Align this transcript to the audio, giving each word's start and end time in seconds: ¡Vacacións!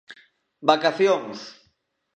¡Vacacións! 0.69 1.39